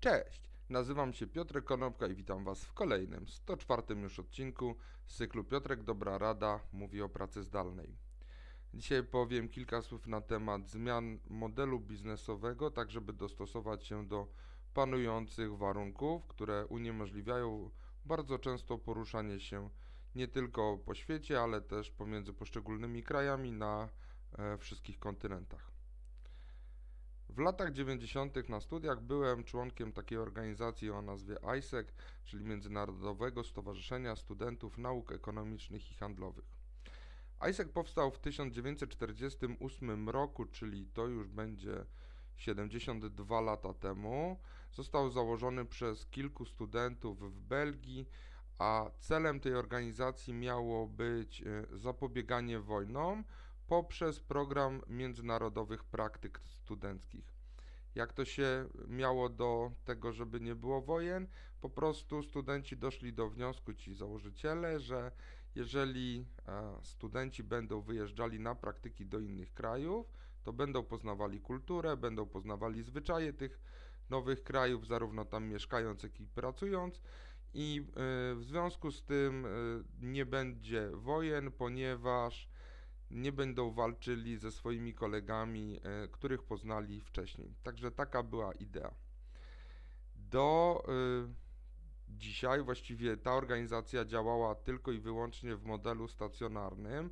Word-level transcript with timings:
Cześć, 0.00 0.42
nazywam 0.68 1.12
się 1.12 1.26
Piotrek 1.26 1.64
Konopka 1.64 2.06
i 2.06 2.14
witam 2.14 2.44
Was 2.44 2.64
w 2.64 2.72
kolejnym, 2.72 3.28
104 3.28 3.82
już 3.94 4.18
odcinku 4.18 4.76
z 5.06 5.16
cyklu 5.16 5.44
Piotrek 5.44 5.82
Dobra 5.82 6.18
Rada 6.18 6.60
mówi 6.72 7.02
o 7.02 7.08
pracy 7.08 7.42
zdalnej. 7.42 7.96
Dzisiaj 8.74 9.02
powiem 9.04 9.48
kilka 9.48 9.82
słów 9.82 10.06
na 10.06 10.20
temat 10.20 10.68
zmian 10.68 11.18
modelu 11.28 11.80
biznesowego, 11.80 12.70
tak 12.70 12.90
żeby 12.90 13.12
dostosować 13.12 13.86
się 13.86 14.06
do 14.06 14.28
panujących 14.74 15.56
warunków, 15.56 16.26
które 16.26 16.66
uniemożliwiają 16.66 17.70
bardzo 18.04 18.38
często 18.38 18.78
poruszanie 18.78 19.40
się 19.40 19.70
nie 20.14 20.28
tylko 20.28 20.78
po 20.78 20.94
świecie, 20.94 21.40
ale 21.40 21.60
też 21.60 21.90
pomiędzy 21.90 22.32
poszczególnymi 22.32 23.02
krajami 23.02 23.52
na 23.52 23.88
e, 24.38 24.58
wszystkich 24.58 24.98
kontynentach. 24.98 25.70
W 27.30 27.38
latach 27.38 27.72
90. 27.72 28.48
na 28.48 28.60
studiach 28.60 29.00
byłem 29.00 29.44
członkiem 29.44 29.92
takiej 29.92 30.18
organizacji 30.18 30.90
o 30.90 31.02
nazwie 31.02 31.36
ISEC, 31.58 31.86
czyli 32.24 32.44
Międzynarodowego 32.44 33.44
Stowarzyszenia 33.44 34.16
Studentów 34.16 34.78
Nauk 34.78 35.12
Ekonomicznych 35.12 35.90
i 35.90 35.94
Handlowych. 35.94 36.44
ISEC 37.50 37.68
powstał 37.68 38.10
w 38.10 38.18
1948 38.18 40.08
roku, 40.08 40.44
czyli 40.44 40.86
to 40.86 41.06
już 41.06 41.28
będzie 41.28 41.84
72 42.36 43.40
lata 43.40 43.74
temu. 43.74 44.40
Został 44.72 45.10
założony 45.10 45.64
przez 45.64 46.06
kilku 46.06 46.44
studentów 46.44 47.34
w 47.34 47.40
Belgii, 47.40 48.08
a 48.58 48.90
celem 48.98 49.40
tej 49.40 49.54
organizacji 49.54 50.34
miało 50.34 50.86
być 50.86 51.42
e, 51.42 51.66
zapobieganie 51.78 52.60
wojnom 52.60 53.24
poprzez 53.70 54.20
program 54.20 54.82
międzynarodowych 54.88 55.84
praktyk 55.84 56.40
studenckich. 56.46 57.34
Jak 57.94 58.12
to 58.12 58.24
się 58.24 58.68
miało 58.88 59.28
do 59.28 59.72
tego, 59.84 60.12
żeby 60.12 60.40
nie 60.40 60.54
było 60.54 60.82
wojen? 60.82 61.26
Po 61.60 61.68
prostu 61.68 62.22
studenci 62.22 62.76
doszli 62.76 63.12
do 63.12 63.28
wniosku, 63.28 63.74
ci 63.74 63.94
założyciele, 63.94 64.80
że 64.80 65.12
jeżeli 65.54 66.26
e, 66.48 66.76
studenci 66.82 67.42
będą 67.42 67.80
wyjeżdżali 67.80 68.40
na 68.40 68.54
praktyki 68.54 69.06
do 69.06 69.18
innych 69.18 69.54
krajów, 69.54 70.12
to 70.42 70.52
będą 70.52 70.82
poznawali 70.82 71.40
kulturę, 71.40 71.96
będą 71.96 72.26
poznawali 72.26 72.82
zwyczaje 72.82 73.32
tych 73.32 73.60
nowych 74.08 74.42
krajów, 74.42 74.86
zarówno 74.86 75.24
tam 75.24 75.48
mieszkając, 75.48 76.02
jak 76.02 76.20
i 76.20 76.26
pracując. 76.26 77.00
I 77.54 77.80
e, 77.80 77.92
w 78.34 78.44
związku 78.44 78.90
z 78.90 79.04
tym 79.04 79.46
e, 79.46 79.48
nie 80.06 80.26
będzie 80.26 80.90
wojen, 80.94 81.50
ponieważ 81.50 82.48
nie 83.10 83.32
będą 83.32 83.70
walczyli 83.70 84.36
ze 84.36 84.50
swoimi 84.50 84.94
kolegami, 84.94 85.80
e, 85.82 86.08
których 86.08 86.42
poznali 86.42 87.00
wcześniej. 87.00 87.54
Także 87.62 87.90
taka 87.90 88.22
była 88.22 88.52
idea. 88.52 88.94
Do 90.16 90.82
e, 90.88 90.92
dzisiaj 92.08 92.62
właściwie 92.62 93.16
ta 93.16 93.32
organizacja 93.32 94.04
działała 94.04 94.54
tylko 94.54 94.92
i 94.92 95.00
wyłącznie 95.00 95.56
w 95.56 95.64
modelu 95.64 96.08
stacjonarnym, 96.08 97.10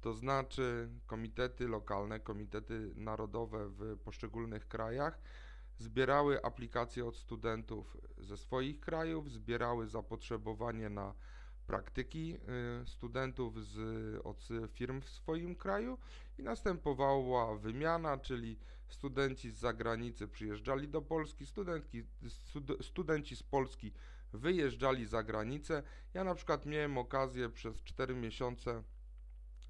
to 0.00 0.12
znaczy 0.14 0.88
komitety 1.06 1.68
lokalne, 1.68 2.20
komitety 2.20 2.92
narodowe 2.96 3.68
w 3.68 3.98
poszczególnych 3.98 4.68
krajach 4.68 5.20
zbierały 5.78 6.44
aplikacje 6.44 7.06
od 7.06 7.16
studentów 7.16 7.96
ze 8.18 8.36
swoich 8.36 8.80
krajów, 8.80 9.30
zbierały 9.30 9.88
zapotrzebowanie 9.88 10.88
na 10.88 11.14
praktyki 11.70 12.36
y, 12.82 12.86
studentów 12.86 13.64
z, 13.64 13.76
od 14.26 14.48
firm 14.68 15.00
w 15.00 15.08
swoim 15.08 15.56
kraju 15.56 15.98
i 16.38 16.42
następowała 16.42 17.56
wymiana, 17.56 18.18
czyli 18.18 18.58
studenci 18.88 19.50
z 19.50 19.58
zagranicy 19.58 20.28
przyjeżdżali 20.28 20.88
do 20.88 21.02
Polski, 21.02 21.46
studentki, 21.46 22.02
studenci 22.80 23.36
z 23.36 23.42
Polski 23.42 23.92
wyjeżdżali 24.32 25.06
za 25.06 25.22
granicę. 25.22 25.82
Ja 26.14 26.24
na 26.24 26.34
przykład 26.34 26.66
miałem 26.66 26.98
okazję 26.98 27.50
przez 27.50 27.82
4 27.82 28.14
miesiące 28.14 28.82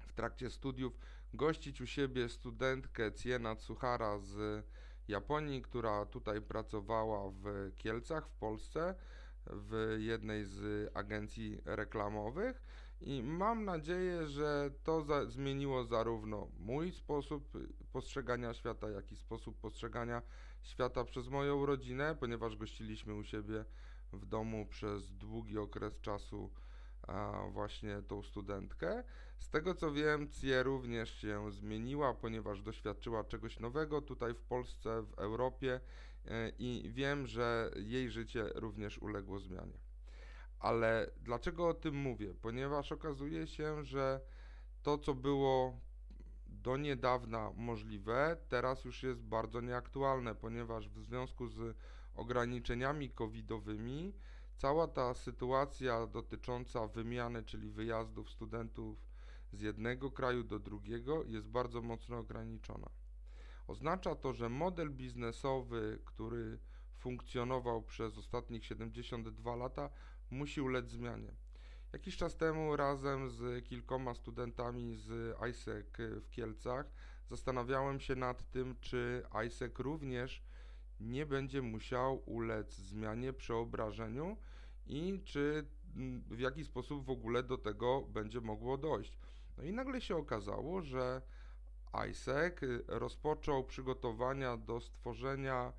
w 0.07 0.13
trakcie 0.13 0.49
studiów 0.49 0.97
gościć 1.33 1.81
u 1.81 1.87
siebie 1.87 2.29
studentkę 2.29 3.13
Ciena 3.13 3.55
Tsuhara 3.55 4.19
z 4.19 4.65
Japonii, 5.07 5.61
która 5.61 6.05
tutaj 6.05 6.41
pracowała 6.41 7.31
w 7.31 7.71
Kielcach 7.77 8.27
w 8.27 8.33
Polsce 8.33 8.95
w 9.47 9.95
jednej 9.99 10.45
z 10.45 10.89
agencji 10.93 11.61
reklamowych 11.65 12.61
i 13.01 13.23
mam 13.23 13.65
nadzieję, 13.65 14.27
że 14.27 14.71
to 14.83 15.01
za, 15.01 15.25
zmieniło 15.25 15.83
zarówno 15.83 16.47
mój 16.59 16.91
sposób 16.91 17.57
postrzegania 17.93 18.53
świata, 18.53 18.89
jak 18.89 19.11
i 19.11 19.15
sposób 19.15 19.59
postrzegania 19.59 20.21
świata 20.61 21.03
przez 21.03 21.27
moją 21.27 21.65
rodzinę, 21.65 22.15
ponieważ 22.19 22.55
gościliśmy 22.55 23.15
u 23.15 23.23
siebie 23.23 23.65
w 24.13 24.25
domu 24.25 24.65
przez 24.65 25.11
długi 25.11 25.57
okres 25.57 25.99
czasu 26.01 26.49
właśnie 27.51 28.01
tą 28.01 28.23
studentkę. 28.23 29.03
Z 29.39 29.49
tego 29.49 29.75
co 29.75 29.91
wiem, 29.91 30.29
CIE 30.29 30.63
również 30.63 31.21
się 31.21 31.51
zmieniła, 31.51 32.13
ponieważ 32.13 32.61
doświadczyła 32.61 33.23
czegoś 33.23 33.59
nowego 33.59 34.01
tutaj 34.01 34.33
w 34.33 34.41
Polsce, 34.41 35.01
w 35.01 35.19
Europie 35.19 35.79
i 36.59 36.89
wiem, 36.93 37.27
że 37.27 37.71
jej 37.75 38.09
życie 38.09 38.49
również 38.55 38.97
uległo 38.97 39.39
zmianie. 39.39 39.79
Ale 40.59 41.11
dlaczego 41.17 41.67
o 41.67 41.73
tym 41.73 41.95
mówię? 41.95 42.33
Ponieważ 42.41 42.91
okazuje 42.91 43.47
się, 43.47 43.83
że 43.83 44.21
to, 44.83 44.97
co 44.97 45.13
było 45.13 45.79
do 46.47 46.77
niedawna 46.77 47.51
możliwe, 47.55 48.37
teraz 48.49 48.85
już 48.85 49.03
jest 49.03 49.23
bardzo 49.23 49.61
nieaktualne, 49.61 50.35
ponieważ 50.35 50.89
w 50.89 51.03
związku 51.03 51.47
z 51.47 51.77
ograniczeniami 52.15 53.09
covidowymi 53.09 54.13
cała 54.57 54.87
ta 54.87 55.13
sytuacja 55.13 56.07
dotycząca 56.07 56.87
wymiany, 56.87 57.43
czyli 57.43 57.71
wyjazdów 57.71 58.29
studentów 58.29 58.99
z 59.53 59.61
jednego 59.61 60.11
kraju 60.11 60.43
do 60.43 60.59
drugiego 60.59 61.23
jest 61.23 61.47
bardzo 61.47 61.81
mocno 61.81 62.17
ograniczona. 62.17 62.89
Oznacza 63.67 64.15
to, 64.15 64.33
że 64.33 64.49
model 64.49 64.89
biznesowy, 64.89 65.99
który 66.05 66.59
funkcjonował 66.97 67.83
przez 67.83 68.17
ostatnich 68.17 68.65
72 68.65 69.55
lata, 69.55 69.89
musi 70.31 70.61
ulec 70.61 70.89
zmianie. 70.89 71.33
Jakiś 71.93 72.17
czas 72.17 72.37
temu 72.37 72.75
razem 72.75 73.29
z 73.29 73.65
kilkoma 73.65 74.13
studentami 74.13 74.95
z 74.95 75.37
ISEC 75.49 75.87
w 75.97 76.29
Kielcach 76.29 76.85
zastanawiałem 77.29 77.99
się 77.99 78.15
nad 78.15 78.51
tym, 78.51 78.75
czy 78.81 79.23
ISEC 79.47 79.79
również 79.79 80.43
nie 80.99 81.25
będzie 81.25 81.61
musiał 81.61 82.23
ulec 82.25 82.73
zmianie, 82.73 83.33
przeobrażeniu 83.33 84.37
i 84.85 85.21
czy 85.25 85.65
mm, 85.95 86.23
w 86.29 86.39
jaki 86.39 86.65
sposób 86.65 87.05
w 87.05 87.09
ogóle 87.09 87.43
do 87.43 87.57
tego 87.57 88.01
będzie 88.01 88.41
mogło 88.41 88.77
dojść. 88.77 89.17
No 89.57 89.63
i 89.63 89.73
nagle 89.73 90.01
się 90.01 90.15
okazało, 90.15 90.81
że 90.81 91.21
ISEC 92.09 92.63
y, 92.63 92.83
rozpoczął 92.87 93.63
przygotowania 93.63 94.57
do 94.57 94.81
stworzenia 94.81 95.73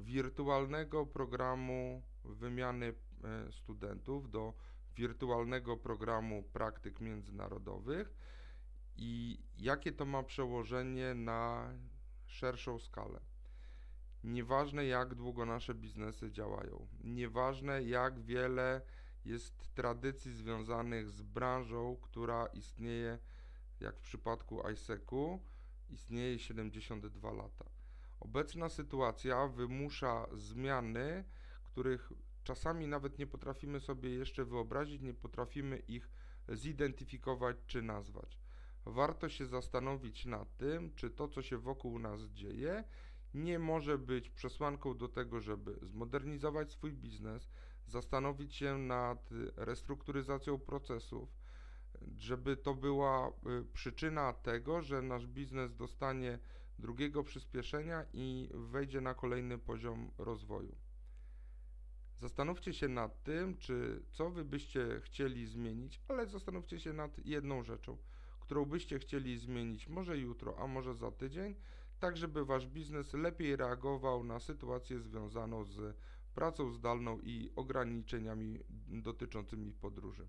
wirtualnego 0.00 1.06
programu 1.06 2.02
wymiany 2.24 2.94
e, 3.24 3.52
studentów, 3.52 4.30
do 4.30 4.54
wirtualnego 4.96 5.76
programu 5.76 6.42
praktyk 6.42 7.00
międzynarodowych. 7.00 8.14
I 8.96 9.38
jakie 9.58 9.92
to 9.92 10.04
ma 10.04 10.22
przełożenie 10.22 11.14
na 11.14 11.72
szerszą 12.26 12.78
skalę. 12.78 13.20
Nieważne 14.24 14.86
jak 14.86 15.14
długo 15.14 15.46
nasze 15.46 15.74
biznesy 15.74 16.32
działają, 16.32 16.86
nieważne 17.04 17.82
jak 17.82 18.20
wiele 18.20 18.80
jest 19.24 19.74
tradycji 19.74 20.32
związanych 20.32 21.10
z 21.10 21.22
branżą, 21.22 21.96
która 22.02 22.46
istnieje, 22.46 23.18
jak 23.80 23.96
w 23.96 24.02
przypadku 24.02 24.70
ISEC-u, 24.70 25.40
istnieje 25.90 26.38
72 26.38 27.32
lata. 27.32 27.64
Obecna 28.20 28.68
sytuacja 28.68 29.48
wymusza 29.48 30.26
zmiany, 30.32 31.24
których 31.64 32.12
czasami 32.44 32.86
nawet 32.86 33.18
nie 33.18 33.26
potrafimy 33.26 33.80
sobie 33.80 34.10
jeszcze 34.10 34.44
wyobrazić, 34.44 35.02
nie 35.02 35.14
potrafimy 35.14 35.78
ich 35.78 36.10
zidentyfikować 36.48 37.56
czy 37.66 37.82
nazwać. 37.82 38.38
Warto 38.86 39.28
się 39.28 39.46
zastanowić 39.46 40.26
nad 40.26 40.56
tym, 40.56 40.94
czy 40.94 41.10
to, 41.10 41.28
co 41.28 41.42
się 41.42 41.58
wokół 41.58 41.98
nas 41.98 42.22
dzieje, 42.22 42.84
nie 43.34 43.58
może 43.58 43.98
być 43.98 44.30
przesłanką 44.30 44.96
do 44.96 45.08
tego, 45.08 45.40
żeby 45.40 45.78
zmodernizować 45.82 46.72
swój 46.72 46.92
biznes, 46.92 47.50
zastanowić 47.86 48.54
się 48.54 48.78
nad 48.78 49.30
restrukturyzacją 49.56 50.58
procesów, 50.58 51.28
żeby 52.16 52.56
to 52.56 52.74
była 52.74 53.28
y, 53.28 53.32
przyczyna 53.72 54.32
tego, 54.32 54.82
że 54.82 55.02
nasz 55.02 55.26
biznes 55.26 55.76
dostanie 55.76 56.38
drugiego 56.78 57.24
przyspieszenia 57.24 58.04
i 58.12 58.48
wejdzie 58.54 59.00
na 59.00 59.14
kolejny 59.14 59.58
poziom 59.58 60.10
rozwoju. 60.18 60.76
Zastanówcie 62.16 62.72
się 62.72 62.88
nad 62.88 63.22
tym, 63.22 63.56
czy 63.56 64.02
co 64.10 64.30
wy 64.30 64.44
byście 64.44 65.00
chcieli 65.00 65.46
zmienić, 65.46 66.00
ale 66.08 66.26
zastanówcie 66.26 66.80
się 66.80 66.92
nad 66.92 67.26
jedną 67.26 67.62
rzeczą, 67.62 67.98
którą 68.40 68.64
byście 68.64 68.98
chcieli 68.98 69.38
zmienić 69.38 69.88
może 69.88 70.18
jutro, 70.18 70.58
a 70.58 70.66
może 70.66 70.94
za 70.94 71.10
tydzień, 71.10 71.54
tak 72.00 72.16
żeby 72.16 72.44
wasz 72.44 72.66
biznes 72.66 73.12
lepiej 73.12 73.56
reagował 73.56 74.24
na 74.24 74.40
sytuację 74.40 75.00
związaną 75.00 75.64
z 75.64 75.96
pracą 76.34 76.72
zdalną 76.72 77.20
i 77.20 77.50
ograniczeniami 77.56 78.60
dotyczącymi 78.88 79.72
podróży. 79.72 80.28